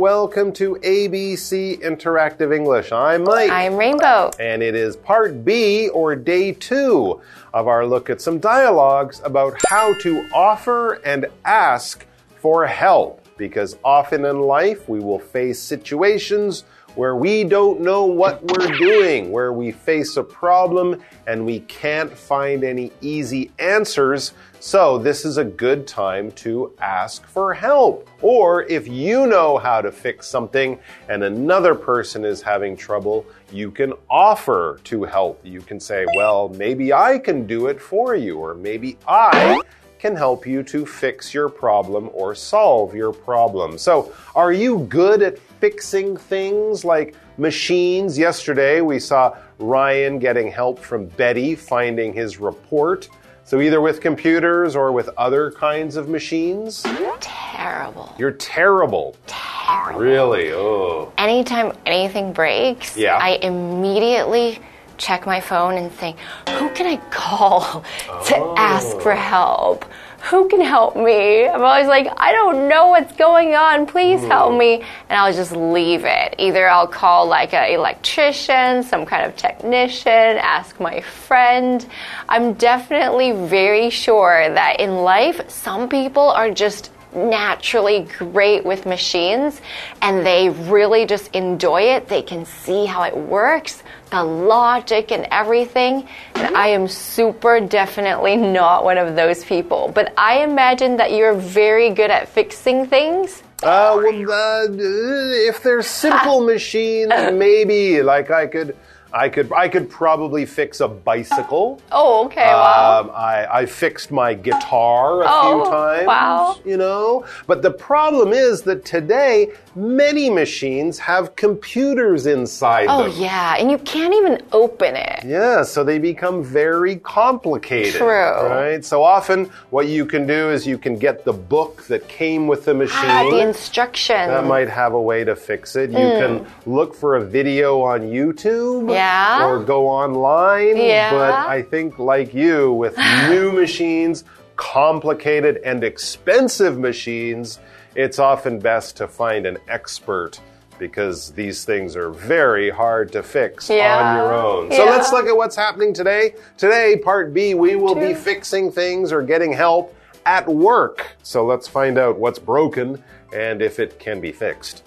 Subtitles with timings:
[0.00, 2.90] Welcome to ABC Interactive English.
[2.90, 3.50] I'm Mike.
[3.50, 4.30] I'm Rainbow.
[4.40, 7.20] And it is part B or day two
[7.52, 12.06] of our look at some dialogues about how to offer and ask
[12.38, 13.28] for help.
[13.36, 16.64] Because often in life we will face situations
[16.94, 22.12] where we don't know what we're doing, where we face a problem and we can't
[22.12, 24.32] find any easy answers.
[24.58, 28.08] So, this is a good time to ask for help.
[28.20, 33.70] Or if you know how to fix something and another person is having trouble, you
[33.70, 35.40] can offer to help.
[35.44, 39.60] You can say, Well, maybe I can do it for you, or maybe I
[40.00, 43.76] can help you to fix your problem or solve your problem.
[43.76, 48.16] So, are you good at fixing things like machines?
[48.16, 53.10] Yesterday, we saw Ryan getting help from Betty finding his report.
[53.44, 56.82] So, either with computers or with other kinds of machines?
[57.20, 58.14] Terrible.
[58.18, 59.16] You're terrible.
[59.26, 60.00] Terrible.
[60.00, 60.50] Really?
[60.52, 61.12] Oh.
[61.18, 63.18] Anytime anything breaks, Yeah.
[63.20, 64.60] I immediately
[65.00, 67.60] check my phone and think, who can I call
[68.26, 68.54] to oh.
[68.56, 69.84] ask for help?
[70.28, 71.48] Who can help me?
[71.48, 73.86] I'm always like, I don't know what's going on.
[73.86, 74.58] Please help hmm.
[74.58, 74.74] me.
[75.08, 76.34] And I'll just leave it.
[76.38, 81.86] Either I'll call like an electrician, some kind of technician, ask my friend.
[82.28, 89.60] I'm definitely very sure that in life, some people are just naturally great with machines
[90.00, 92.08] and they really just enjoy it.
[92.08, 96.06] They can see how it works, the logic and everything.
[96.34, 99.90] And I am super definitely not one of those people.
[99.94, 103.42] But I imagine that you're very good at fixing things.
[103.62, 108.74] Uh, well, uh, if they're simple machines, maybe like I could,
[109.12, 111.80] I could, I could probably fix a bicycle.
[111.92, 113.00] Oh, okay, wow.
[113.00, 116.06] Um, I, I fixed my guitar a Oh, few times.
[116.06, 116.56] wow.
[116.64, 123.20] You know, but the problem is that today many machines have computers inside Oh, them.
[123.20, 123.56] yeah.
[123.58, 125.24] And you can't even open it.
[125.24, 127.94] Yeah, so they become very complicated.
[127.94, 128.06] True.
[128.08, 128.84] Right?
[128.84, 132.64] So often what you can do is you can get the book that came with
[132.64, 133.10] the machine.
[133.10, 134.28] Ah, the instructions.
[134.28, 135.90] That might have a way to fix it.
[135.90, 138.90] You can look for a video on YouTube Hmm.
[139.00, 139.46] Yeah.
[139.46, 140.76] or go online.
[140.76, 141.10] Yeah.
[141.10, 142.96] But I think, like you, with
[143.28, 144.24] new machines,
[144.56, 147.58] complicated and expensive machines,
[147.94, 150.40] it's often best to find an expert.
[150.78, 153.76] Because these things are very hard to fix on
[154.16, 154.72] your own.
[154.72, 154.90] So Yeah.
[154.90, 156.34] let's look at what's happening today.
[156.56, 159.94] Today, part B, we will be fixing things or getting help
[160.24, 161.06] at work.
[161.22, 164.82] So let's find out what's broken and if it can be fixed.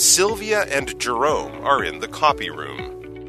[0.00, 3.28] Sylvia and Jerome are in the copy room.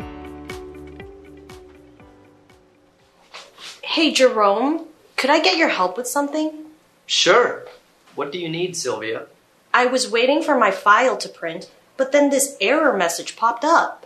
[3.84, 4.86] Hey, Jerome,
[5.18, 6.68] could I get your help with something?
[7.06, 7.66] Sure.
[8.16, 9.26] What do you need, Sylvia?
[9.74, 14.06] I was waiting for my file to print, but then this error message popped up.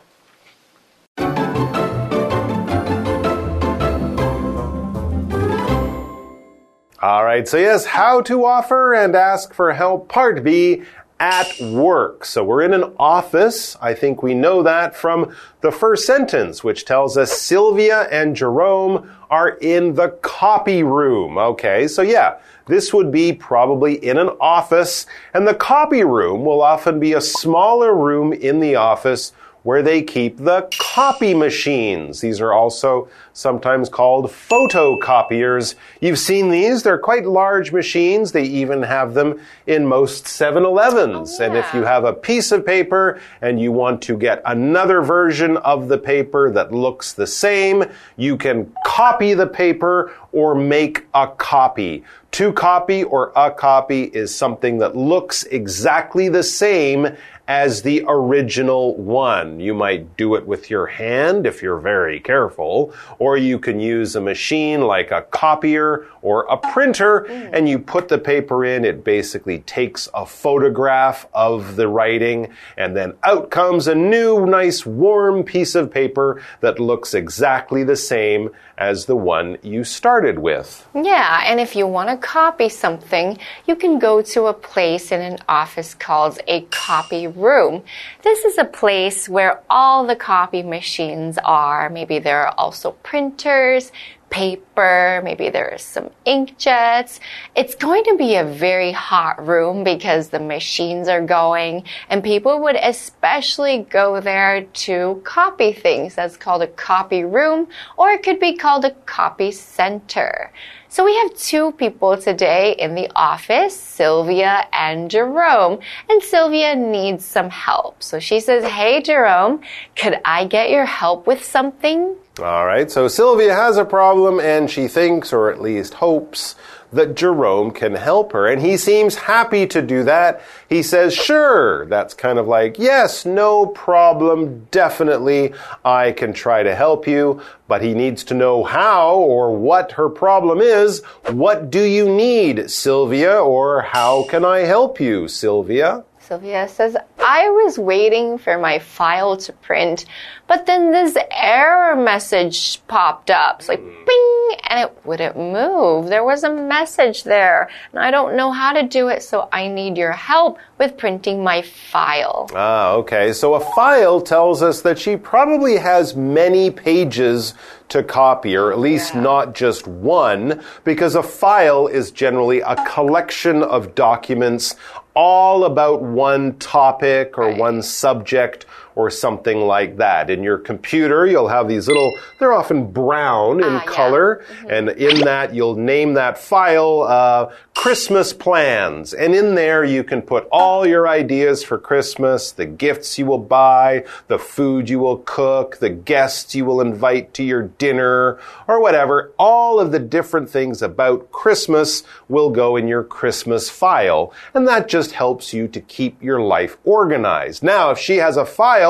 [6.99, 10.81] All right, so yes, how to offer and ask for help, part B,
[11.19, 12.25] at work.
[12.25, 13.77] So we're in an office.
[13.81, 19.09] I think we know that from the first sentence, which tells us Sylvia and Jerome
[19.29, 21.37] are in the copy room.
[21.37, 22.37] Okay, so yeah,
[22.67, 27.21] this would be probably in an office, and the copy room will often be a
[27.21, 29.31] smaller room in the office
[29.65, 32.21] where they keep the copy machines.
[32.21, 35.73] These are also sometimes called photocopiers.
[35.99, 36.83] You've seen these.
[36.83, 38.31] They're quite large machines.
[38.31, 41.39] They even have them in most 7-Elevens.
[41.39, 45.57] And if you have a piece of paper and you want to get another version
[45.57, 47.85] of the paper that looks the same,
[48.17, 52.03] you can copy the paper or make a copy.
[52.33, 57.07] To copy or a copy is something that looks exactly the same
[57.47, 59.59] as the original one.
[59.59, 64.15] You might do it with your hand if you're very careful, or you can use
[64.15, 67.49] a machine like a copier or a printer mm.
[67.53, 68.83] and you put the paper in.
[68.83, 74.85] It basically takes a photograph of the writing and then out comes a new, nice,
[74.85, 80.87] warm piece of paper that looks exactly the same as the one you started with.
[80.93, 83.37] Yeah, and if you want to copy something,
[83.67, 87.83] you can go to a place in an office called a copy room.
[88.23, 91.89] This is a place where all the copy machines are.
[91.89, 93.91] Maybe there are also printers,
[94.29, 97.19] paper, maybe there's some inkjets.
[97.55, 102.61] It's going to be a very hot room because the machines are going and people
[102.63, 106.15] would especially go there to copy things.
[106.15, 107.67] That's called a copy room
[107.97, 110.51] or it could be called a copy center.
[110.95, 115.79] So we have two people today in the office, Sylvia and Jerome.
[116.09, 118.01] And Sylvia needs some help.
[118.01, 119.59] So she says, Hey, Jerome,
[119.97, 122.15] could I get your help with something?
[122.39, 126.55] All right, so Sylvia has a problem and she thinks, or at least hopes,
[126.95, 128.47] that Jerome can help her.
[128.47, 130.41] And he seems happy to do that.
[130.67, 131.85] He says, sure.
[131.85, 134.67] That's kind of like, yes, no problem.
[134.71, 135.53] Definitely,
[135.83, 137.41] I can try to help you.
[137.67, 141.03] But he needs to know how or what her problem is.
[141.29, 143.39] What do you need, Sylvia?
[143.39, 146.03] Or how can I help you, Sylvia?
[146.19, 150.05] Sylvia says, I was waiting for my file to print,
[150.47, 153.59] but then this error message popped up.
[153.59, 156.07] It's like, bing, and it wouldn't move.
[156.07, 159.67] There was a message there, and I don't know how to do it, so I
[159.67, 162.49] need your help with printing my file.
[162.55, 163.33] Ah, okay.
[163.33, 167.53] So a file tells us that she probably has many pages
[167.89, 169.21] to copy, or at least Yeah.
[169.21, 174.75] not just one, because a file is generally a collection of documents
[175.15, 177.57] all about one topic or Right.
[177.57, 178.65] one subject
[178.95, 180.29] or something like that.
[180.29, 183.91] In your computer, you'll have these little, they're often brown in Ah, yeah.
[183.91, 189.13] color, and in that, you'll name that file uh, Christmas plans.
[189.13, 193.37] And in there, you can put all your ideas for Christmas, the gifts you will
[193.37, 198.81] buy, the food you will cook, the guests you will invite to your dinner, or
[198.81, 199.33] whatever.
[199.37, 204.31] All of the different things about Christmas will go in your Christmas file.
[204.53, 207.61] And that just helps you to keep your life organized.
[207.61, 208.84] Now, if she has a file,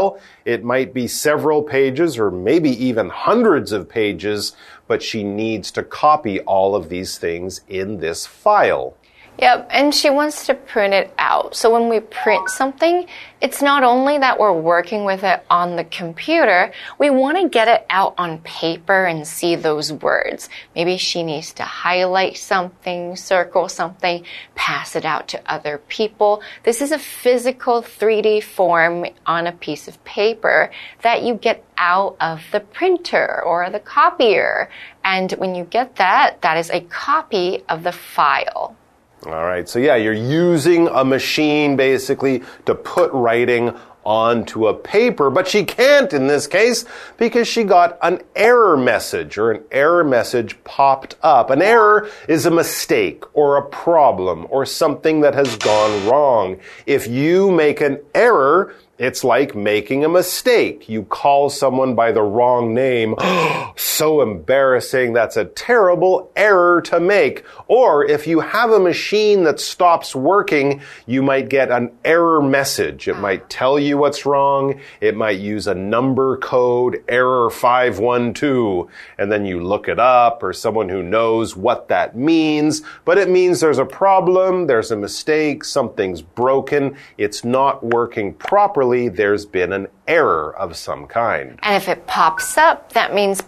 [0.46, 4.56] it might be several pages or maybe even hundreds of pages,
[4.88, 8.96] but she needs to copy all of these things in this file.
[9.38, 11.58] Yep, and she wants to print it out.
[11.58, 13.06] So when we print something,
[13.42, 17.68] it's not only that we're working with it on the computer, we want to get
[17.68, 20.48] it out on paper and see those words.
[20.74, 24.24] Maybe she needs to highlight something, circle something,
[24.56, 26.42] pass it out to other people.
[26.64, 30.72] This is a physical 3D form on a piece of paper
[31.02, 34.70] that you get out of the printer or the copier.
[35.04, 38.78] And when you get that, that is a copy of the file.
[39.26, 43.76] All right, so yeah, you're using a machine basically to put writing
[44.06, 46.86] onto a paper, but she can't in this case
[47.18, 51.50] because she got an error message or an error message popped up.
[51.50, 56.58] An error is a mistake or a problem or something that has gone wrong.
[56.86, 60.88] If you make an error, it's like making a mistake.
[60.88, 63.16] You call someone by the wrong name.
[63.76, 65.12] so embarrassing.
[65.12, 67.44] That's a terrible error to make.
[67.68, 73.10] Or if you have a machine that stops working, you might get an error message.
[73.10, 73.48] It might ah.
[73.50, 74.80] tell you what's wrong.
[75.02, 80.54] It might use a number code, error 512, and then you look it up or
[80.54, 82.82] someone who knows what that means.
[83.04, 88.85] But it means there's a problem, there's a mistake, something's broken, it's not working properly,
[89.10, 91.60] there's been an error of some kind.
[91.62, 93.42] And if it pops up, that means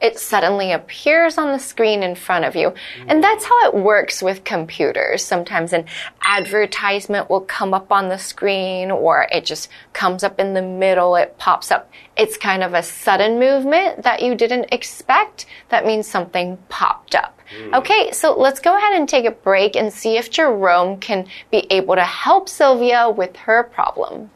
[0.00, 2.74] it suddenly appears on the screen in front of you.
[3.06, 5.24] And that's how it works with computers.
[5.24, 5.86] Sometimes an
[6.22, 11.16] advertisement will come up on the screen or it just comes up in the middle,
[11.16, 11.90] it pops up.
[12.16, 15.46] It's kind of a sudden movement that you didn't expect.
[15.70, 17.40] That means something popped up.
[17.50, 17.74] Hmm.
[17.74, 21.66] Okay, so let's go ahead and take a break and see if Jerome can be
[21.70, 24.30] able to help Sylvia with her problem.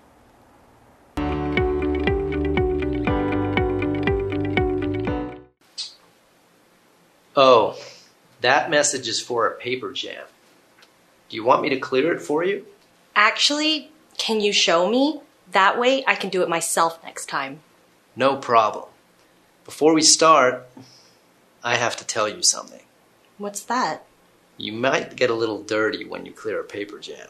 [7.36, 7.78] Oh,
[8.40, 10.24] that message is for a paper jam.
[11.28, 12.66] Do you want me to clear it for you?
[13.14, 15.20] Actually, can you show me?
[15.52, 17.60] That way I can do it myself next time.
[18.16, 18.86] No problem.
[19.64, 20.66] Before we start,
[21.62, 22.82] I have to tell you something.
[23.38, 24.04] What's that?
[24.56, 27.28] You might get a little dirty when you clear a paper jam.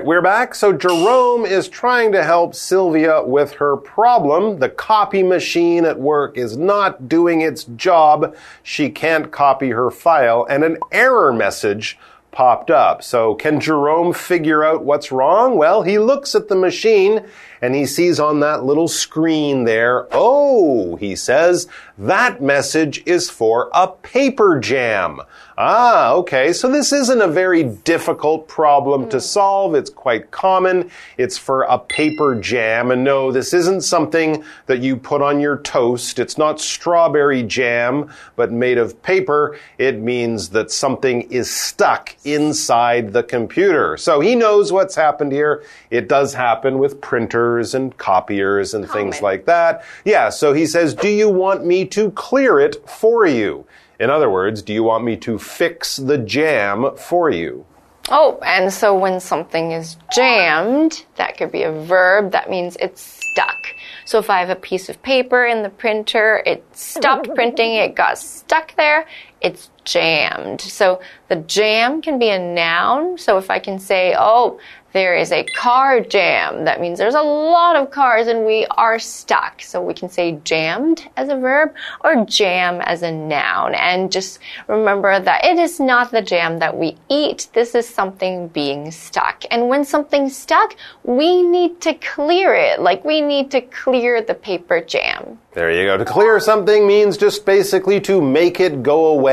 [0.00, 0.54] Right, we're back.
[0.54, 4.58] So Jerome is trying to help Sylvia with her problem.
[4.58, 8.34] The copy machine at work is not doing its job.
[8.62, 11.98] She can't copy her file, and an error message
[12.30, 13.02] popped up.
[13.02, 15.58] So can Jerome figure out what's wrong?
[15.58, 17.26] Well, he looks at the machine
[17.62, 21.66] and he sees on that little screen there, oh, he says,
[21.98, 25.20] that message is for a paper jam.
[25.58, 26.54] Ah, okay.
[26.54, 29.74] So this isn't a very difficult problem to solve.
[29.74, 30.90] It's quite common.
[31.18, 32.90] It's for a paper jam.
[32.90, 36.18] And no, this isn't something that you put on your toast.
[36.18, 39.58] It's not strawberry jam, but made of paper.
[39.76, 43.98] It means that something is stuck inside the computer.
[43.98, 45.62] So he knows what's happened here.
[45.90, 49.84] It does happen with printers and copiers and things like that.
[50.04, 50.28] Yeah.
[50.28, 53.66] So he says, do you want me to clear it for you?
[53.98, 57.66] In other words, do you want me to fix the jam for you?
[58.08, 62.32] Oh, and so when something is jammed, that could be a verb.
[62.32, 63.74] That means it's stuck.
[64.04, 67.94] So if I have a piece of paper in the printer, it stopped printing, it
[67.94, 69.06] got stuck there,
[69.40, 70.60] it's jammed.
[70.60, 73.18] So the jam can be a noun.
[73.18, 74.60] So if I can say, oh,
[74.92, 78.98] there is a car jam, that means there's a lot of cars and we are
[78.98, 79.62] stuck.
[79.62, 83.74] So we can say jammed as a verb or jam as a noun.
[83.74, 87.48] And just remember that it is not the jam that we eat.
[87.52, 89.44] This is something being stuck.
[89.50, 92.80] And when something's stuck, we need to clear it.
[92.80, 95.38] Like we need to clear the paper jam.
[95.52, 95.96] There you go.
[95.96, 99.29] To clear something means just basically to make it go away,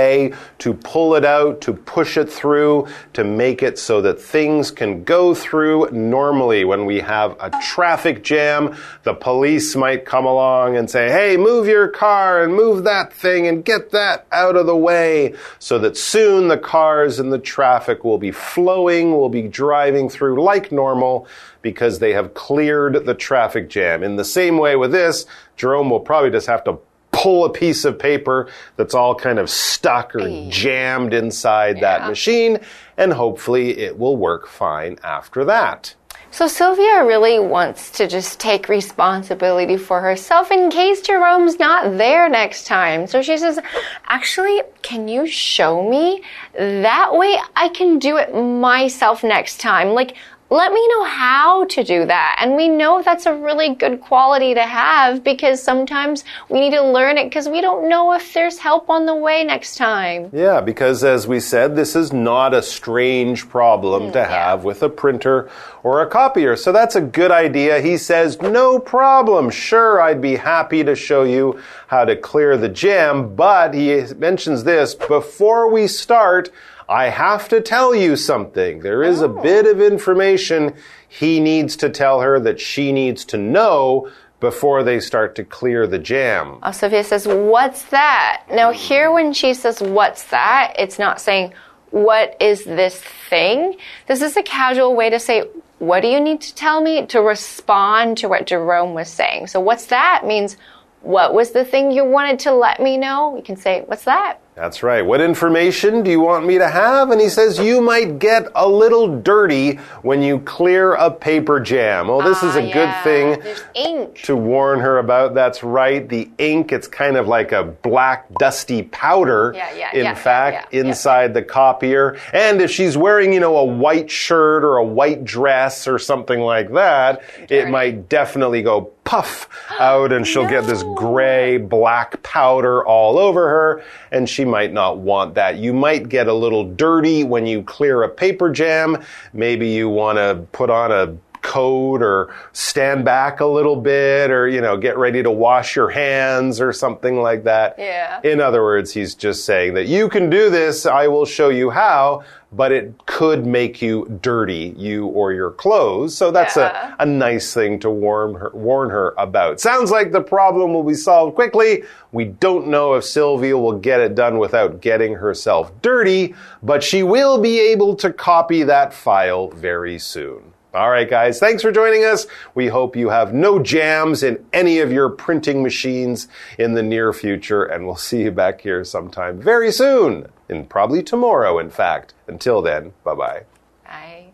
[0.60, 5.04] to pull it out, to push it through, to make it so that things can
[5.04, 6.66] go through normally.
[6.66, 11.68] When we have a traffic jam, the police might come along and say, hey, move
[11.68, 15.98] your car and move that thing and get that out of the way so that
[15.98, 21.28] soon the cars and the traffic will be flowing, will be driving through like normal
[21.62, 24.04] because they have cleared the traffic jam.
[24.04, 25.26] In the same way with this,
[25.58, 26.80] Jerome will probably just have to
[27.28, 30.48] pull a piece of paper that's all kind of stuck or Hey.
[30.50, 32.58] jammed inside that machine,
[32.96, 35.94] and hopefully it will work fine after that.
[36.32, 42.30] So Sylvia really wants to just take responsibility for herself in case Jerome's not there
[42.30, 43.08] next time.
[43.08, 43.60] So she says,
[44.06, 46.22] actually, can you show me?
[46.54, 49.90] That way I can do it myself next time.
[49.90, 50.16] Like,
[50.50, 52.38] let me know how to do that.
[52.40, 56.82] And we know that's a really good quality to have because sometimes we need to
[56.82, 60.30] learn it because we don't know if there's help on the way next time.
[60.32, 64.84] Yeah, because as we said, this is not a strange problem mm, to have with
[64.84, 65.50] a printer
[65.84, 66.56] or a copier.
[66.56, 67.82] So that's a good idea.
[67.82, 69.50] He says, no problem.
[69.50, 73.36] Sure, I'd be happy to show you how to clear the jam.
[73.36, 76.52] But he mentions this before we start.
[76.90, 78.80] I have to tell you something.
[78.80, 80.74] There is a bit of information
[81.08, 85.88] he needs to tell her that she needs to know before they start to clear
[85.88, 86.60] the jam.
[86.62, 88.44] Uh, Sophia says, What's that?
[88.52, 90.76] Now, here when she says, What's that?
[90.78, 91.54] It's not saying,
[91.90, 93.78] What is this thing?
[94.08, 97.06] This is a casual way to say, What do you need to tell me?
[97.08, 99.48] To respond to what Jerome was saying.
[99.48, 100.56] So, what's that means,
[101.02, 103.36] What was the thing you wanted to let me know?
[103.36, 104.40] You can say, What's that?
[104.58, 105.06] That's right.
[105.06, 107.12] What information do you want me to have?
[107.12, 112.08] And he says, You might get a little dirty when you clear a paper jam.
[112.08, 114.24] Well, this is a Ah, good thing There's ink.
[114.24, 115.36] to warn her about.
[115.36, 116.10] That's right.
[116.10, 120.74] The ink, it's kind of like a black, dusty powder, Yeah, yeah, in yeah, fact,
[120.74, 120.88] yeah, yeah.
[120.90, 122.18] inside the copier.
[122.34, 126.40] And if she's wearing, you know, a white shirt or a white dress or something
[126.40, 129.48] like that, it might definitely go puff
[129.80, 134.98] out and she'll get this gray, black powder all over her, and she might not
[134.98, 135.58] want that.
[135.58, 138.98] You might get a little dirty when you clear a paper jam.
[139.34, 141.16] Maybe you want to put on a
[141.48, 145.90] coat or stand back a little bit or, you know, get ready to wash your
[145.90, 147.76] hands or something like that.
[147.78, 148.20] Yeah.
[148.24, 150.86] In other words, he's just saying that you can do this.
[150.86, 156.16] I will show you how, but it could make you dirty, you or your clothes.
[156.18, 156.96] So that's Yeah.
[157.00, 159.62] a, a nice thing to warn her, warn her about.
[159.62, 161.84] Sounds like the problem will be solved quickly.
[162.12, 167.04] We don't know if Sylvia will get it done without getting herself dirty, but she
[167.04, 170.54] will be able to copy that file very soon.
[170.74, 172.28] All right, guys, thanks for joining us.
[172.54, 176.28] We hope you have no jams in any of your printing machines
[176.60, 181.02] in the near future, and we'll see you back here sometime very soon, and probably
[181.02, 182.14] tomorrow, in fact.
[182.28, 183.44] Until then, bye bye.
[183.86, 184.26] Bye.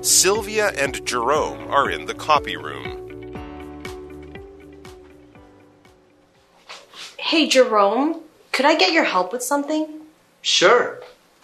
[0.00, 3.11] Sylvia and Jerome are in the copy room.
[7.32, 8.20] Hey, Jerome,
[8.52, 10.02] could I get your help with something?
[10.42, 11.00] Sure.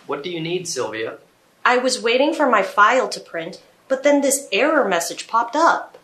[0.07, 1.17] What do you need, Sylvia?
[1.65, 5.97] I was waiting for my file to print, but then this error message popped up.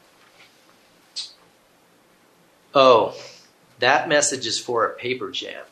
[2.74, 3.14] Oh,
[3.78, 5.66] that message is for a paper jam.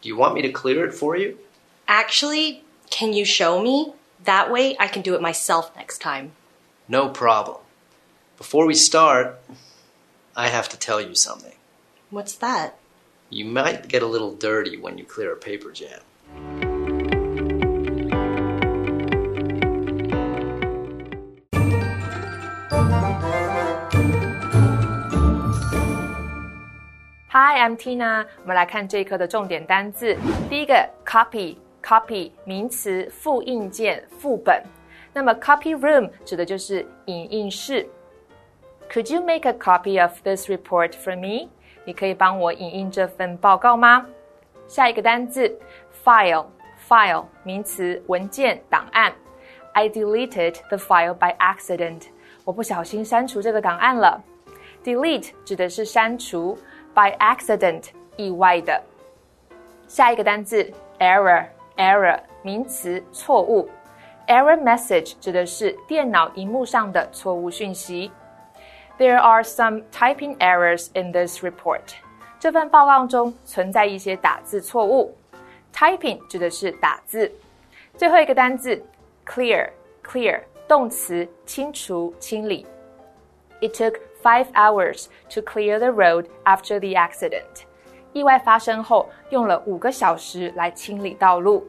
[0.00, 1.40] Do you want me to clear it for you?
[1.88, 3.94] Actually, can you show me?
[4.22, 6.30] That way I can do it myself next time.
[6.86, 7.56] No problem.
[8.36, 9.40] Before we start,
[10.36, 11.56] I have to tell you something.
[12.10, 12.77] What's that?
[13.29, 16.01] You might get a little dirty when you clear a paper jam.
[27.29, 28.27] Hi, I'm Tina。
[28.43, 30.15] 我们来看这一课的重点单字。
[30.47, 34.63] 第一个，copy，copy 名词，复印件、副本。
[35.11, 37.87] 那么，copy room 指的就是影印室。
[38.91, 41.49] Could you make a copy of this report for me？
[41.88, 44.04] 你可以帮我影印这份报告吗？
[44.66, 45.58] 下一个单字
[46.04, 49.10] ，file，file 名词，文件、档案。
[49.72, 52.08] I deleted the file by accident。
[52.44, 54.22] 我不小心删除这个档案了。
[54.84, 56.58] Delete 指的是删除。
[56.94, 57.84] by accident
[58.16, 58.82] 意外的。
[59.86, 61.46] 下一个单词 error
[61.78, 63.66] error 名词错误
[64.26, 68.12] ，error message 指的是电脑荧幕上的错误讯息。
[68.97, 71.95] There are some typing errors in this report。
[72.39, 75.17] 这份报告中存在一些打字错误。
[75.73, 77.31] Typing 指的是打字。
[77.97, 78.81] 最后一个单词
[79.25, 79.69] clear
[80.03, 82.65] clear 动词清除清理。
[83.61, 87.63] It took five hours to clear the road after the accident.
[88.11, 91.65] 意外发生后，用了五个小时来清理道路。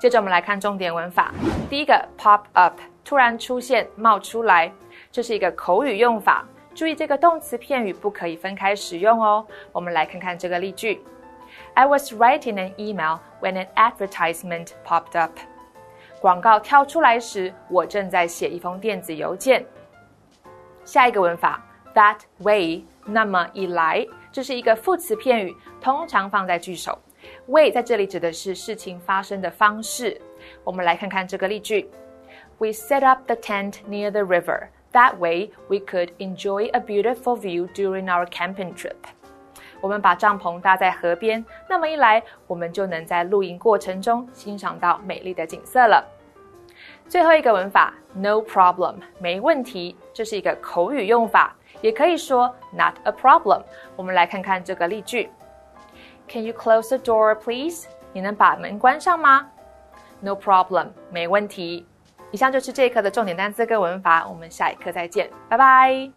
[0.00, 1.34] 接着我们来看重点文法。
[1.68, 4.72] 第一个 pop up，突然出现，冒出来，
[5.13, 6.43] 这是一个口语用法。
[6.73, 9.45] 注意这个动词片语不可以分开使用哦。
[9.71, 10.99] 我们来看看这个例句
[11.75, 15.37] ：I was writing an email when an advertisement popped up。
[16.19, 19.63] 广告跳出来时，我正在写一封电子邮件。
[20.83, 26.97] 下一个文法 that way，那么一来，这是一个副词片语，通常放在句首。
[27.49, 30.19] way 在这里指的是事情发生的方式。
[30.63, 31.87] 我们来看看这个例句
[32.57, 34.69] ：We set up the tent near the river.
[34.92, 38.96] That way, we could enjoy a beautiful view during our camping trip.
[39.80, 46.04] 我们把帐篷搭在河边，那么一来，我们就能在露营过程中欣赏到美丽的景色了。
[47.06, 53.62] 最后一个文法，no problem，没问题，这是一个口语用法，也可以说 not a problem。
[53.94, 55.30] 我们来看看这个例句：
[56.28, 57.86] Can you close the door, please？
[58.12, 59.48] 你能把门关上吗？
[60.20, 61.86] No problem，没问题。
[62.32, 66.10] 以上就是这一课的重点单词跟文法，我们下一课再见，拜拜。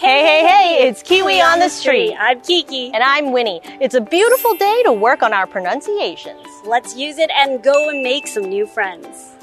[0.00, 2.14] Hey, hey, hey, it's Kiwi on the street.
[2.16, 2.92] I'm Kiki.
[2.92, 3.60] And I'm Winnie.
[3.80, 6.46] It's a beautiful day to work on our pronunciations.
[6.64, 9.34] Let's use it and go and make some new friends.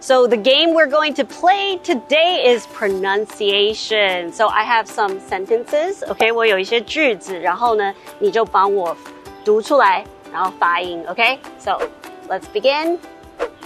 [0.00, 4.32] So the game we're going to play today is pronunciation.
[4.32, 6.02] So I have some sentences.
[6.08, 8.96] Okay, 我有一些句子，然后呢，你就帮我
[9.44, 11.04] 读出来， 然后发音。
[11.06, 11.78] Okay, so
[12.28, 12.98] let's begin.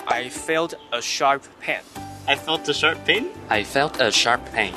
[0.07, 1.81] I felt a sharp pain.
[2.27, 3.27] I felt a sharp pain.
[3.49, 4.75] I felt a sharp pain.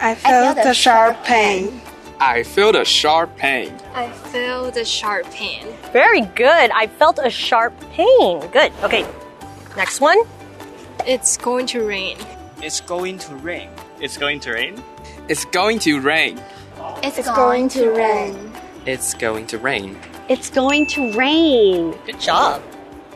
[0.00, 1.80] I felt a sharp pain.
[2.18, 3.72] I felt a sharp pain.
[3.94, 5.66] I felt a sharp pain.
[5.92, 6.70] Very good.
[6.72, 8.40] I felt a sharp pain.
[8.50, 8.72] Good.
[8.82, 9.04] Okay.
[9.76, 10.18] Next one.
[11.06, 12.16] It's going to rain.
[12.62, 13.68] It's going to rain.
[14.00, 14.82] It's going to rain.
[15.28, 16.40] It's going to rain.
[17.02, 18.52] It's, It's going to rain.
[18.86, 19.98] It's going to rain.
[20.30, 21.94] It's going to rain.
[22.06, 22.62] Good job.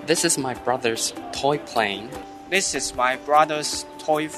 [0.06, 2.08] This is my brother's toy plane.
[2.50, 4.28] This is my brother's toy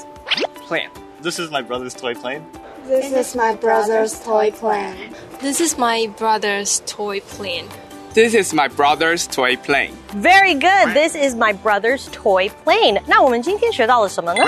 [0.67, 0.89] plane.
[1.21, 2.45] This is my brother's toy plane.
[2.85, 5.15] This is my brother's toy plane.
[5.39, 7.69] This is my brother's toy plane.
[8.13, 9.97] This is my brother's toy plane.
[10.09, 10.93] Very good.
[10.93, 13.01] This is my brother's toy plane.
[13.07, 14.43] 那我们今天学到了什么呢?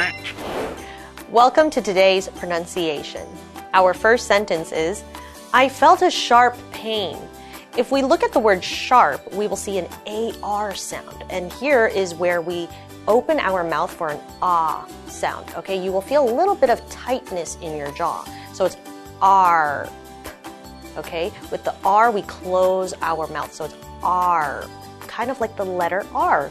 [1.31, 3.25] Welcome to today's pronunciation.
[3.73, 5.03] Our first sentence is
[5.51, 7.17] I felt a sharp pain.
[7.76, 9.88] If we look at the word sharp, we will see an
[10.42, 11.24] AR sound.
[11.30, 12.68] And here is where we
[13.06, 15.46] open our mouth for an ah sound.
[15.56, 18.24] Okay, you will feel a little bit of tightness in your jaw.
[18.52, 18.76] So it's
[19.22, 19.88] R.
[20.96, 23.52] Okay, with the R, we close our mouth.
[23.52, 24.66] So it's R,
[25.06, 26.50] kind of like the letter R.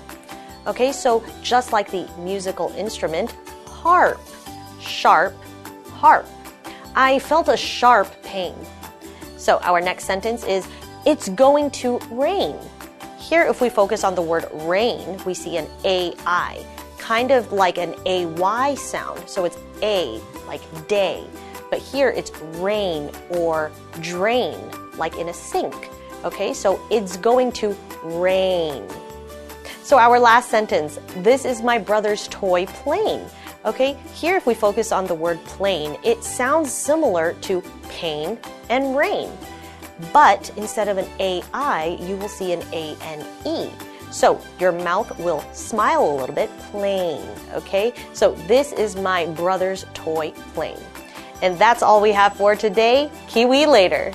[0.67, 3.35] Okay, so just like the musical instrument,
[3.67, 4.21] harp,
[4.79, 5.35] sharp,
[5.91, 6.25] harp.
[6.95, 8.55] I felt a sharp pain.
[9.37, 10.67] So our next sentence is
[11.05, 12.55] It's going to rain.
[13.17, 16.65] Here, if we focus on the word rain, we see an AI,
[16.97, 19.27] kind of like an AY sound.
[19.27, 21.25] So it's A, like day.
[21.69, 24.57] But here it's rain or drain,
[24.97, 25.89] like in a sink.
[26.25, 28.83] Okay, so it's going to rain.
[29.83, 33.25] So our last sentence this is my brother's toy plane.
[33.65, 38.37] Okay, here if we focus on the word plane, it sounds similar to pain
[38.69, 39.29] and rain.
[40.13, 43.69] But instead of an AI, you will see an A N E.
[44.11, 47.27] So your mouth will smile a little bit, plane.
[47.53, 50.79] Okay, so this is my brother's toy plane.
[51.41, 53.09] And that's all we have for today.
[53.27, 54.13] Kiwi later.